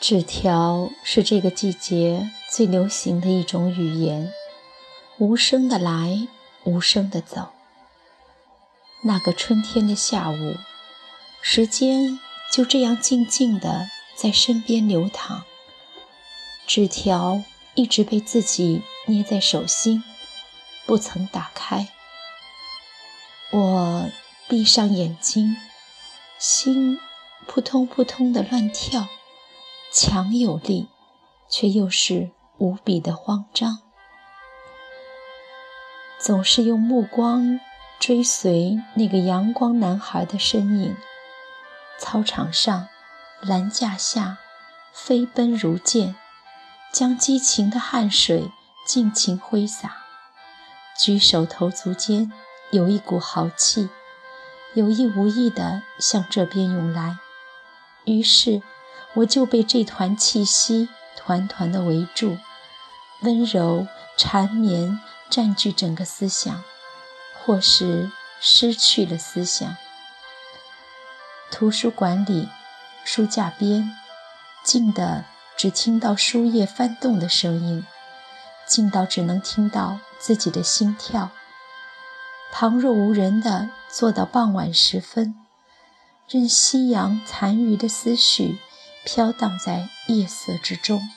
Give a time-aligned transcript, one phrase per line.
[0.00, 4.32] 纸条是这个季节最流行的一种语言，
[5.18, 6.26] 无声的来，
[6.64, 7.50] 无声的走。
[9.02, 10.56] 那个春天的下午，
[11.42, 12.18] 时间
[12.50, 15.44] 就这样静静的在身边流淌。
[16.66, 17.42] 纸条
[17.74, 20.02] 一直被自己捏在手心，
[20.86, 21.88] 不曾打开。
[23.50, 24.10] 我
[24.48, 25.54] 闭上眼睛，
[26.38, 26.98] 心
[27.46, 29.06] 扑通扑通的乱跳。
[29.92, 30.88] 强有力，
[31.48, 33.78] 却又是无比的慌张。
[36.20, 37.58] 总是用目光
[37.98, 40.96] 追随那个阳光男孩的身影，
[41.98, 42.86] 操场上、
[43.40, 44.38] 栏架下
[44.92, 46.14] 飞奔如箭，
[46.92, 48.52] 将激情的汗水
[48.86, 49.96] 尽情挥洒。
[50.96, 52.30] 举手投足间
[52.70, 53.88] 有一股豪气，
[54.74, 57.18] 有意无意地向这边涌来，
[58.04, 58.62] 于是。
[59.14, 62.38] 我就被这团气息团团的围住，
[63.22, 66.62] 温柔缠绵占据整个思想，
[67.42, 69.76] 或是失去了思想。
[71.50, 72.48] 图书馆里，
[73.04, 73.90] 书架边，
[74.62, 75.24] 静的
[75.56, 77.84] 只听到书页翻动的声音，
[78.66, 81.30] 静到只能听到自己的心跳。
[82.52, 85.34] 旁若无人的坐到傍晚时分，
[86.28, 88.58] 任夕阳残余的思绪。
[89.04, 91.08] 飘荡在夜色之中，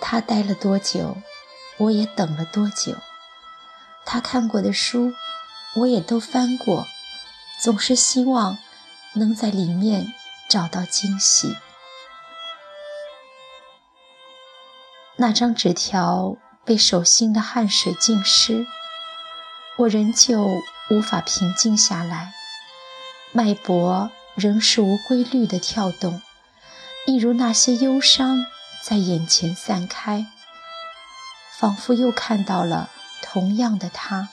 [0.00, 1.18] 他待了多久，
[1.76, 2.96] 我也等了多久。
[4.06, 5.12] 他看过的书，
[5.76, 6.86] 我也都翻过，
[7.60, 8.58] 总是希望
[9.12, 10.12] 能在里面
[10.48, 11.56] 找到惊喜。
[15.16, 18.66] 那张纸条被手心的汗水浸湿，
[19.76, 20.46] 我仍旧
[20.88, 22.32] 无法平静下来，
[23.32, 24.10] 脉搏。
[24.34, 26.22] 仍是无规律的跳动，
[27.06, 28.44] 一如那些忧伤
[28.82, 30.26] 在眼前散开，
[31.58, 32.88] 仿佛又看到了
[33.22, 34.28] 同样的他，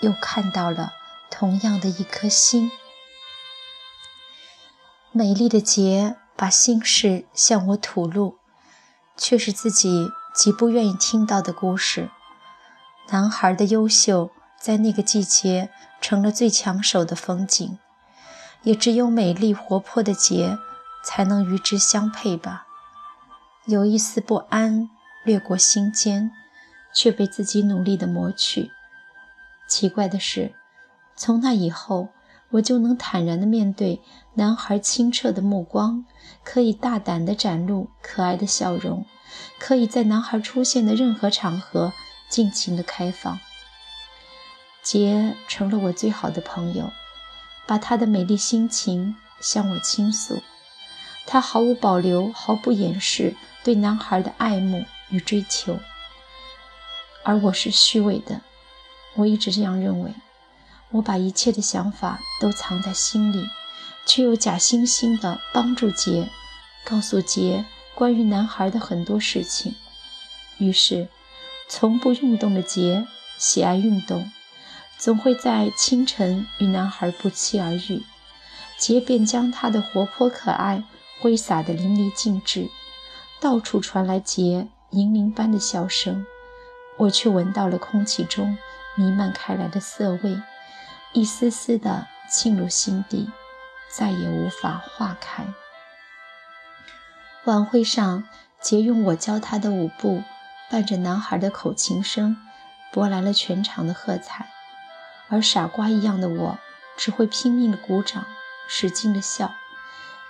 [0.00, 0.92] 又看到了
[1.30, 2.70] 同样的一颗心。
[5.12, 8.38] 美丽的杰把心事向我吐露，
[9.16, 12.10] 却是自己极不愿意听到的故事。
[13.10, 14.30] 男孩的优秀，
[14.60, 15.70] 在那个季节
[16.00, 17.78] 成了最抢手的风景。
[18.66, 20.58] 也只有美丽活泼的杰
[21.04, 22.66] 才能与之相配吧。
[23.64, 24.90] 有一丝不安
[25.24, 26.32] 掠过心间，
[26.92, 28.72] 却被自己努力的磨去。
[29.68, 30.52] 奇怪的是，
[31.14, 32.08] 从那以后，
[32.50, 34.02] 我就能坦然地面对
[34.34, 36.04] 男孩清澈的目光，
[36.42, 39.06] 可以大胆地展露可爱的笑容，
[39.60, 41.92] 可以在男孩出现的任何场合
[42.28, 43.38] 尽情地开放。
[44.82, 46.90] 杰成了我最好的朋友。
[47.66, 50.42] 把他的美丽心情向我倾诉，
[51.26, 53.34] 他毫无保留、毫不掩饰
[53.64, 55.78] 对男孩的爱慕与追求，
[57.24, 58.40] 而我是虚伪的。
[59.14, 60.14] 我一直这样认为，
[60.90, 63.48] 我把一切的想法都藏在心里，
[64.06, 66.28] 却又假惺惺地帮助杰，
[66.84, 69.74] 告诉杰关于男孩的很多事情。
[70.58, 71.08] 于是，
[71.68, 73.06] 从不运动的杰
[73.38, 74.30] 喜爱运动。
[74.98, 78.02] 总会在清晨与男孩不期而遇，
[78.78, 80.82] 杰便将他的活泼可爱
[81.20, 82.68] 挥洒得淋漓尽致，
[83.40, 86.24] 到处传来杰银铃般的笑声，
[86.96, 88.56] 我却闻到了空气中
[88.96, 90.40] 弥漫开来的涩味，
[91.12, 93.30] 一丝丝的沁入心底，
[93.94, 95.44] 再也无法化开。
[97.44, 98.24] 晚会上，
[98.60, 100.22] 杰用我教他的舞步，
[100.70, 102.36] 伴着男孩的口琴声，
[102.92, 104.48] 博来了全场的喝彩。
[105.28, 106.58] 而傻瓜一样的我，
[106.96, 108.24] 只会拼命的鼓掌，
[108.68, 109.52] 使劲的笑，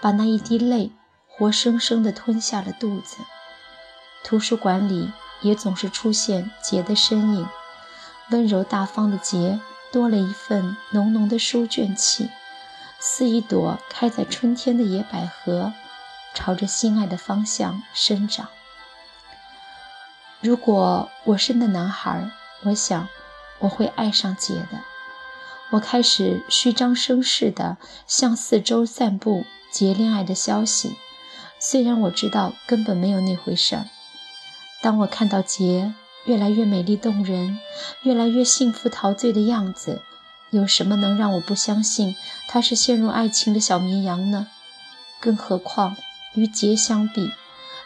[0.00, 0.92] 把那一滴泪
[1.26, 3.16] 活生生的吞下了肚子。
[4.22, 7.48] 图书馆里也总是出现杰的身影，
[8.30, 9.60] 温柔大方的杰
[9.92, 12.30] 多了一份浓浓的书卷气，
[13.00, 15.72] 似一朵开在春天的野百合，
[16.34, 18.48] 朝着心爱的方向生长。
[20.40, 22.30] 如果我是那男孩，
[22.62, 23.08] 我想。
[23.64, 24.80] 我会爱上姐的。
[25.70, 27.76] 我开始虚张声势地
[28.06, 30.96] 向四周散布杰恋爱的消息，
[31.58, 33.86] 虽然我知道根本没有那回事儿。
[34.82, 35.94] 当我看到杰
[36.26, 37.58] 越来越美丽动人，
[38.02, 40.02] 越来越幸福陶醉的样子，
[40.50, 42.14] 有什么能让我不相信
[42.46, 44.48] 他是陷入爱情的小绵羊呢？
[45.18, 45.96] 更何况
[46.34, 47.32] 与杰相比，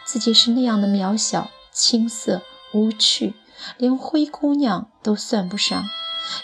[0.04, 2.42] 自己是那样的渺小、青涩、
[2.72, 3.34] 无趣。
[3.76, 5.84] 连灰姑娘都算不上，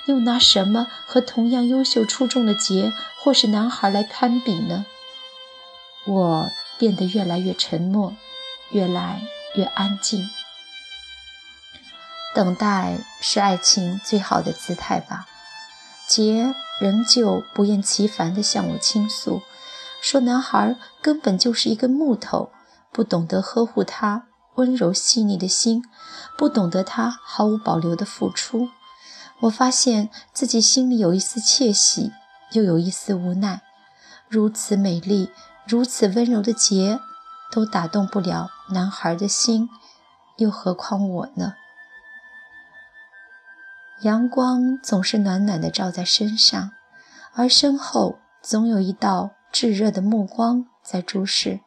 [0.07, 4.87] 又拿什么和同样优秀出众的杰或是男孩来攀比呢？
[6.07, 8.15] 我变得越来越沉默，
[8.71, 9.23] 越来
[9.55, 10.29] 越安静。
[12.35, 15.27] 等待是爱情最好的姿态吧。
[16.07, 19.43] 杰仍旧不厌其烦地向我倾诉，
[20.03, 22.51] 说男孩根本就是一个木头，
[22.93, 24.27] 不懂得呵护他
[24.57, 25.85] 温柔细腻的心，
[26.39, 28.69] 不懂得他毫无保留的付出。
[29.41, 32.13] 我发现自己心里有一丝窃喜，
[32.53, 33.63] 又有一丝无奈。
[34.29, 35.31] 如此美丽、
[35.67, 36.99] 如此温柔的杰，
[37.51, 39.69] 都打动不了男孩的心，
[40.37, 41.55] 又何况我呢？
[44.03, 46.73] 阳光总是暖暖的照在身上，
[47.33, 51.61] 而身后总有一道炙热的目光在注视。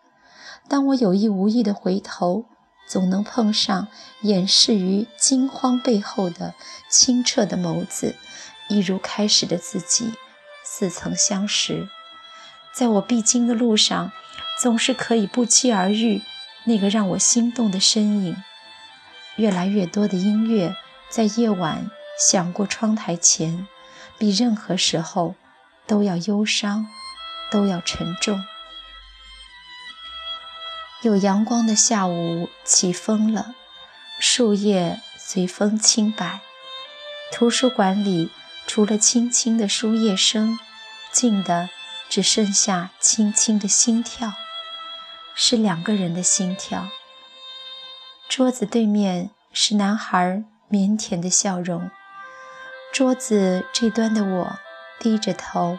[0.67, 2.45] 当我有意无意的回头，
[2.87, 3.87] 总能碰上
[4.21, 6.55] 掩饰于惊慌背后的
[6.89, 8.15] 清澈的眸子，
[8.69, 10.13] 一如开始的自己，
[10.63, 11.87] 似曾相识。
[12.73, 14.11] 在我必经的路上，
[14.61, 16.21] 总是可以不期而遇
[16.63, 18.35] 那个让我心动的身影。
[19.35, 20.75] 越来越多的音乐
[21.09, 21.91] 在夜晚。
[22.19, 23.67] 响过窗台前，
[24.17, 25.35] 比任何时候
[25.85, 26.87] 都要忧伤，
[27.51, 28.43] 都要沉重。
[31.01, 33.53] 有阳光的下午，起风了，
[34.17, 36.39] 树叶随风轻摆。
[37.31, 38.31] 图书馆里
[38.65, 40.57] 除了轻轻的书页声，
[41.11, 41.69] 静的
[42.09, 44.33] 只剩下轻轻的心跳，
[45.35, 46.87] 是两个人的心跳。
[48.27, 51.91] 桌子对面是男孩腼腆的笑容。
[52.91, 54.57] 桌子这端的我
[54.99, 55.77] 低着头，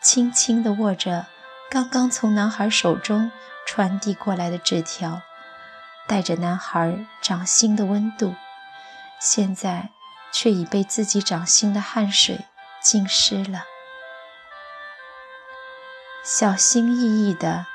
[0.00, 1.26] 轻轻地握着
[1.70, 3.30] 刚刚从男孩手中
[3.64, 5.22] 传递过来的纸条，
[6.08, 8.34] 带着男孩掌心的温度，
[9.20, 9.90] 现在
[10.32, 12.44] 却已被自己掌心的汗水
[12.82, 13.62] 浸湿了。
[16.24, 17.66] 小心翼翼地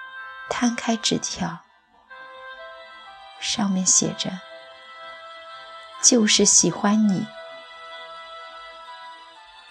[0.50, 1.60] 摊开纸条，
[3.40, 4.42] 上面写着
[6.04, 7.26] ：“就是喜欢你。”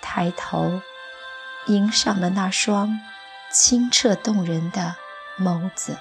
[0.00, 0.80] 抬头，
[1.66, 2.98] 迎上了那双
[3.54, 4.96] 清澈动人的
[5.38, 5.96] 眸子。